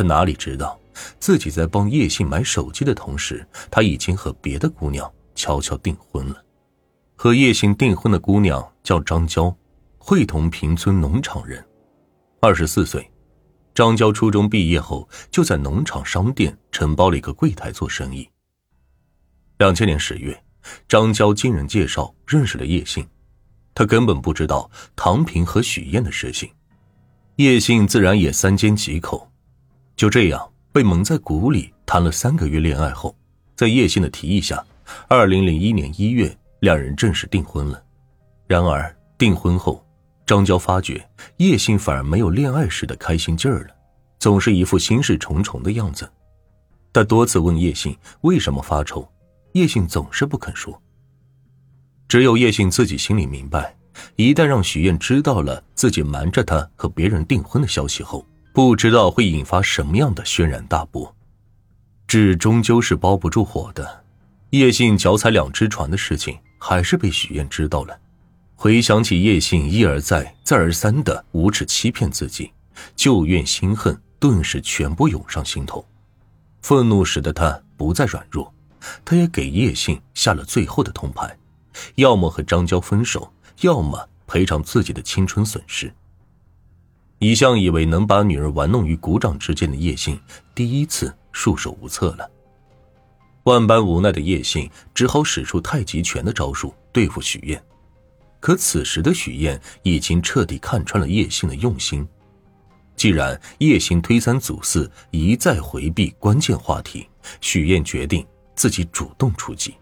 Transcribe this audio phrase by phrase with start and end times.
[0.00, 0.80] 他哪里知道，
[1.18, 6.42] 自己在帮叶信买手机的同时，他已经和别的姑娘悄悄订婚了。
[7.16, 9.54] 和叶信订婚的姑娘叫张娇，
[9.98, 11.62] 会同平村农场人，
[12.40, 13.06] 二十四岁。
[13.74, 18.26] 张娇初中毕业后就在农场商店承包了一个柜台做生意。
[19.58, 20.42] 两千年十月，
[20.88, 23.06] 张娇经人介绍认识了叶信，
[23.74, 26.50] 他根本不知道唐平和许燕的事情，
[27.36, 29.29] 叶信自然也三缄其口。
[30.00, 33.14] 就这样被蒙在鼓里谈了三个月恋爱后，
[33.54, 34.64] 在叶信的提议下，
[35.08, 36.34] 二零零一年一月。
[36.60, 37.82] 两人正式订婚了，
[38.46, 39.84] 然而订婚后，
[40.24, 43.74] 张娇发觉叶信反而没有恋爱时的开心劲儿了，
[44.18, 46.10] 总是一副心事重重的样子。
[46.94, 49.06] 他多次问叶信为什么发愁，
[49.52, 50.80] 叶信总是不肯说。
[52.08, 53.76] 只有叶信自己心里明白，
[54.16, 61.14] 一旦让许燕知道了自己瞒着他和别人订婚的消息后，不知道会引发什么样的轩然大波。
[62.06, 64.04] 纸终究是包不住火的，
[64.50, 66.38] 叶信脚踩两只船的事情。
[66.62, 67.98] 还是被许燕知道了。
[68.54, 72.52] 回想起叶信一而再、再而三的无耻欺骗自己，
[72.94, 75.82] 旧怨新恨顿时全部涌上心头。
[76.60, 78.52] 愤怒使得他不再软弱，
[79.06, 81.34] 他也给叶信下了最后的通牌：
[81.94, 83.32] 要么和张娇分手，
[83.62, 85.90] 要么赔偿自己的青春损失。
[87.20, 90.18] 一向以为能把女儿玩弄于股掌之间的叶信，
[90.54, 92.28] 第一次束手无策了。
[93.44, 97.62] 万般无奈的叶信只好使出太极拳的招数对付许燕，
[98.40, 102.08] 可此时的许燕已经彻底看穿了叶信的用心。
[102.96, 107.06] 既然叶信推三阻四，一再回避关键话题，
[107.42, 109.74] 许燕决定自己主动出击。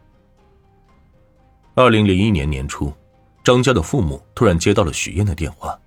[1.74, 2.92] 二零零一年年初，
[3.44, 5.78] 张家的父母突然接到了许燕的电话，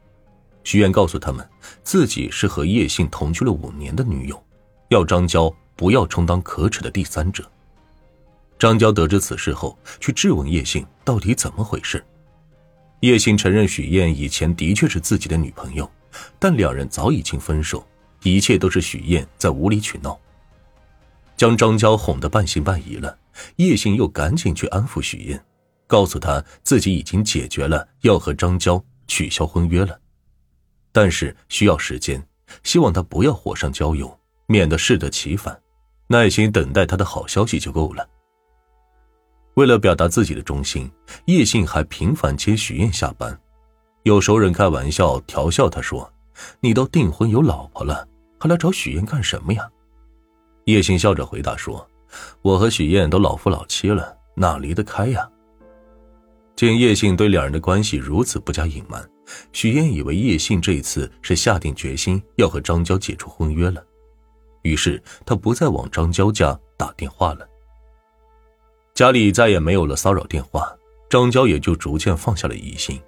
[0.64, 1.48] 许燕告诉他们
[1.84, 4.44] 自己是和叶信同居了五年的女友，
[4.90, 7.44] 要张娇不要充当可耻的第三者。
[8.60, 12.04] 张娇得知此事后，去质问叶信到底怎么回事。
[13.00, 15.90] 叶信承认许燕以前的确是自己的女朋友，
[16.38, 17.84] 但两人早已经分手，
[18.22, 20.16] 一切都是许燕在无理取闹。
[21.36, 23.18] 将张娇哄得半信半疑了，
[23.56, 25.44] 叶信又赶紧去安抚许燕，
[25.88, 30.00] 告诉她自己已经解决了要和张娇取消婚约了，
[30.92, 32.22] 但是需要时间，
[32.64, 35.60] 希望他不要火上浇油，免得适得其反，
[36.08, 38.08] 耐心等待他的好消息就够了。
[39.56, 40.90] 为了表达自己的忠心，
[41.26, 43.38] 叶信还频繁接许燕下班。
[44.04, 46.12] 有熟人开玩笑调笑他说
[46.60, 48.08] ：“你都订婚有老婆了，
[48.40, 49.70] 还来找许燕干什么呀？”
[50.66, 51.86] 叶信笑着回答说
[52.42, 55.30] ：“我和许燕都老夫老妻了，哪离得开呀？”
[56.56, 59.08] 见叶信对两人的关系如此不加隐瞒，
[59.54, 63.86] 许燕以为叶信这次是下定决心要和张娇解除婚约了，
[64.64, 67.48] 于是她不再往张娇家打电话了。
[68.94, 70.76] 家里再也没有了骚扰电话，
[71.10, 73.02] 张娇也就逐渐放下了疑心。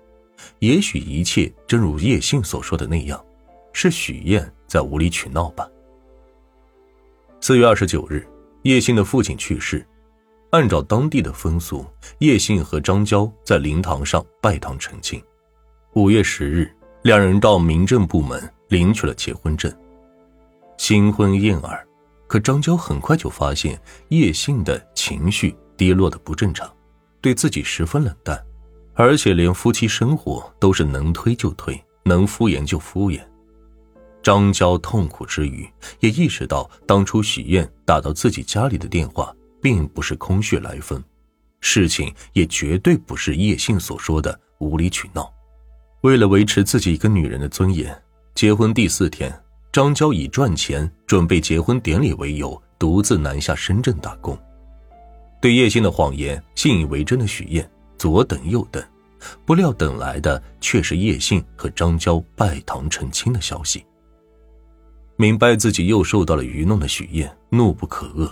[0.59, 3.23] 也许一切真如叶信所说的那样，
[3.73, 5.69] 是许燕在无理取闹吧。
[7.41, 8.25] 四月二十九日，
[8.63, 9.85] 叶信的父亲去世，
[10.51, 11.85] 按照当地的风俗，
[12.19, 15.21] 叶信和张娇在灵堂上拜堂成亲。
[15.95, 16.67] 五月十日，
[17.03, 19.71] 两人到民政部门领取了结婚证。
[20.75, 21.87] 新婚燕尔，
[22.25, 25.55] 可张娇很快就发现叶信的情绪。
[25.77, 26.71] 低落的不正常，
[27.21, 28.43] 对自己十分冷淡，
[28.93, 33.19] 而且连夫妻生活都是能推就推，能敷衍就敷衍。
[34.23, 35.67] 张娇痛苦之余，
[35.99, 41.03] 也意识到当初许燕打到自己家里的电话，并不是空穴来风，
[41.59, 45.31] 事情也绝对不是叶信所说的无理取闹。
[46.03, 47.97] 为了维持自己一个女人的尊严，
[48.35, 49.33] 结婚第四天，
[49.71, 54.37] 张娇以赚钱准备结婚典礼为由，独自南下深圳打工。
[55.41, 58.83] 对叶信的谎言信以为真的许燕左等右等，
[59.45, 63.85] 不料等来的却是叶信和张娇拜堂成亲的消息。
[65.15, 68.29] 明白自己又受到了愚弄的许燕怒不可遏，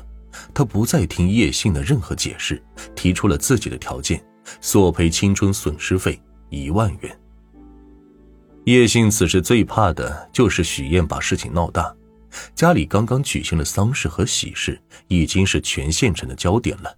[0.53, 2.61] 她不再听叶信的任何解释，
[2.95, 4.21] 提出了自己的条件：
[4.59, 7.17] 索赔青春损失费一万元。
[8.65, 11.95] 叶信此时最怕的就是许燕把事情闹大，
[12.53, 16.95] 家里刚刚举行了丧事和喜事，已经是全县城的焦点了。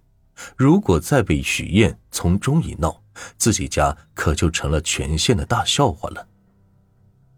[0.56, 3.02] 如果再被许燕从中一闹，
[3.38, 6.26] 自己家可就成了全县的大笑话了。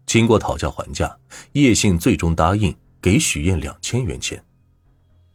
[0.05, 1.15] 经过讨价还价，
[1.53, 4.43] 叶信最终答应给许燕两千元钱。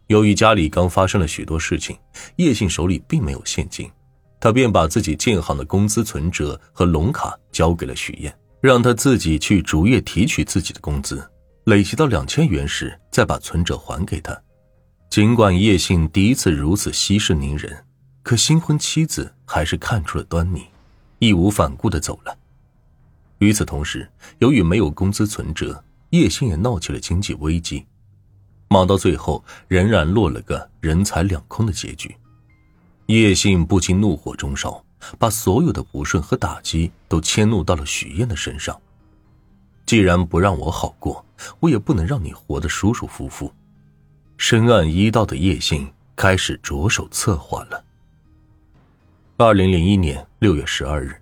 [0.08, 1.96] 由于家里刚发生了许多事情，
[2.36, 3.90] 叶信手里并没有现金，
[4.38, 11.28] 他便把自己建行的工资存折和龙卡交给了许燕，让他自己去逐月提取自己的工资。
[11.64, 14.40] 累积到两千元时，再把存折还给他。
[15.10, 17.84] 尽管叶信第一次如此息事宁人，
[18.22, 20.64] 可新婚妻子还是看出了端倪，
[21.18, 22.38] 义无反顾的走了。
[23.38, 27.84] 与此同时，由于没有工资存折，叶信也闹起了经济危机。
[28.68, 32.16] 忙到最后，仍然落了个人财两空的结局。
[33.06, 34.84] 叶信不禁怒火中烧，
[35.18, 38.80] 把所有的不顺和打击都迁怒到了许燕的身上。
[39.84, 41.24] 既然不让我好过，
[41.60, 43.52] 我也不能让你活得舒舒服服。
[44.36, 47.84] 深谙医道的叶信开始着手策划了。
[49.36, 51.20] 二零零一年六月十二日，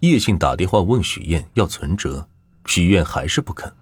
[0.00, 2.26] 叶信打电话问许燕要存折，
[2.66, 3.72] 许燕还是不肯。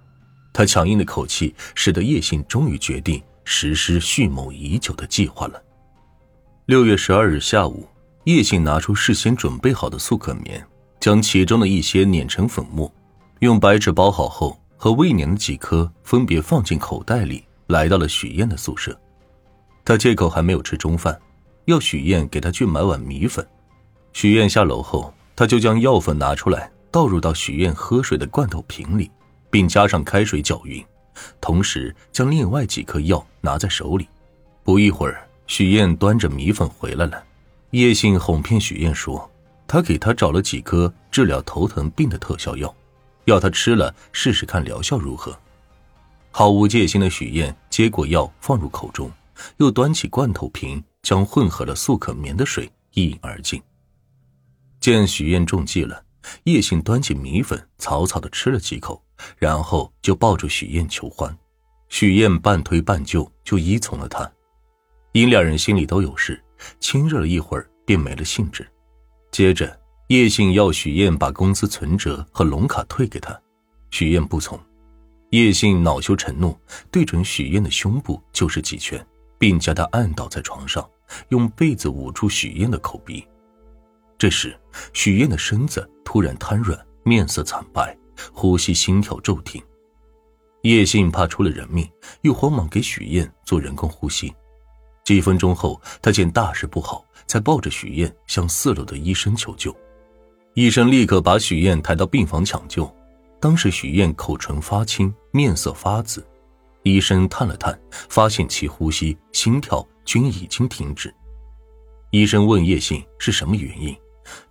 [0.52, 5.62] 他强硬的口气使得叶信终于决定实施蓄谋已久的计划了。
[6.66, 7.88] 六月十二日下午，
[8.24, 10.64] 叶信拿出事先准备好的速可棉，
[11.00, 12.92] 将其中的一些碾成粉末，
[13.40, 18.98] 用白纸包好后，和未碾的几颗分别放进口袋里，来到了许燕的宿舍。
[19.84, 21.18] 他借口还没有吃中饭，
[21.64, 23.46] 要许燕给他去买碗米粉。
[24.12, 29.10] 许燕下楼后，他就将药粉拿出来，倒入到许燕喝水的罐头瓶里。
[29.50, 30.84] 并加上开水搅匀，
[31.40, 34.06] 同时将另外几颗药拿在手里。
[34.62, 37.24] 不一会儿，许燕端着米粉回来了。
[37.70, 39.30] 叶信哄骗许燕说，
[39.66, 42.74] 他给她找了几颗治疗头疼病的特效药，
[43.26, 45.38] 要她吃了试试看疗效如何。
[46.30, 49.10] 毫无戒心的许燕接过药放入口中，
[49.58, 53.60] 又端起罐头瓶，将混合了速可眠的水一饮而尽。
[54.80, 56.02] 见许燕中计了，
[56.44, 59.02] 叶信端起米粉草草的吃了几口。
[59.36, 61.36] 然后就抱住许燕求欢，
[61.88, 64.30] 许燕半推半就就依从了他。
[65.10, 66.40] 因两人心里都有事，
[66.81, 68.66] 亲热了一会儿便没了兴致。
[69.31, 69.78] 接着
[70.08, 73.38] 叶信要许燕把工资存折和龙卡退给他，
[73.90, 74.58] 许燕不从。
[75.31, 76.58] 叶信恼羞成怒，
[76.90, 79.06] 对准许燕的胸部就是几拳，
[79.38, 80.88] 并将她按倒在床上，
[81.28, 83.26] 用被子捂住许燕的口鼻。
[84.16, 84.58] 这时
[84.93, 87.96] 许燕的身子突然瘫软，面色惨白。
[88.32, 89.62] 呼吸、心跳骤停，
[90.62, 91.88] 叶信怕出了人命，
[92.22, 94.34] 又慌忙给许燕做人工呼吸。
[95.08, 99.75] 几分钟后，他见大事不好，才抱着许燕向四楼的医生求救。
[100.52, 102.94] 医生立刻把许燕抬到病房抢救。
[103.40, 106.22] 当时许燕口唇发青，面色发紫。
[106.82, 111.11] 医生探了探，发现其呼吸、心跳均已经停止。
[112.11, 113.96] 医生问叶信是什么原因，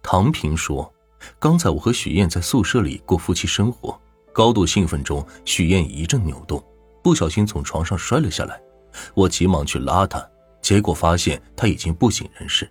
[0.02, 0.92] 唐平说。
[1.38, 3.96] 刚才我和许燕在宿舍里过夫妻生活，
[4.34, 6.60] 高度兴奋中，许燕一阵扭动，
[7.04, 8.60] 不小心从床上摔了下来。
[9.14, 10.28] 我急忙去拉她，
[10.62, 12.70] 结果发现他已经不省人事。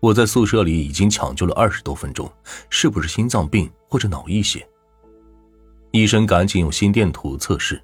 [0.00, 2.30] 我在宿舍里已经抢救了二十多分钟，
[2.70, 4.68] 是不是心脏病或者脑溢血？
[5.92, 7.82] 医生赶紧用心电图测试，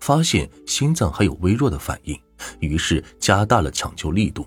[0.00, 2.20] 发现心脏还有微弱的反应，
[2.60, 4.46] 于是加大了抢救力度。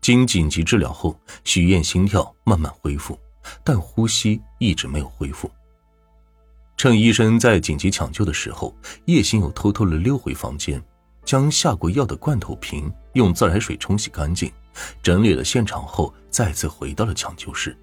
[0.00, 3.18] 经紧急治疗后，许燕心跳慢慢恢复。
[3.62, 5.50] 但呼吸一直没有恢复。
[6.78, 8.74] 趁医生在紧急抢救的时候，
[9.04, 10.82] 叶星又偷偷的溜回房间，
[11.26, 14.52] 将下过药的罐头瓶用自来水冲洗干净，
[15.02, 17.76] 整理了现场后，再次回到了抢救室。